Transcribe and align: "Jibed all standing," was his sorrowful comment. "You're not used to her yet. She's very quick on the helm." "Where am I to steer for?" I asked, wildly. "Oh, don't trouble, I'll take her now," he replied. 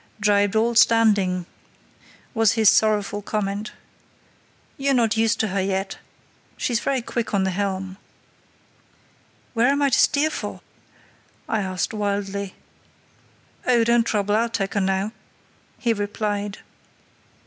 "Jibed 0.19 0.55
all 0.55 0.73
standing," 0.73 1.45
was 2.33 2.53
his 2.53 2.71
sorrowful 2.71 3.21
comment. 3.21 3.71
"You're 4.75 4.95
not 4.95 5.15
used 5.15 5.39
to 5.41 5.49
her 5.49 5.61
yet. 5.61 5.99
She's 6.57 6.79
very 6.79 7.03
quick 7.03 7.35
on 7.35 7.43
the 7.43 7.51
helm." 7.51 7.97
"Where 9.53 9.67
am 9.67 9.83
I 9.83 9.91
to 9.91 9.99
steer 9.99 10.31
for?" 10.31 10.61
I 11.47 11.61
asked, 11.61 11.93
wildly. 11.93 12.55
"Oh, 13.67 13.83
don't 13.83 14.01
trouble, 14.05 14.35
I'll 14.35 14.49
take 14.49 14.73
her 14.73 14.81
now," 14.81 15.11
he 15.77 15.93
replied. 15.93 16.57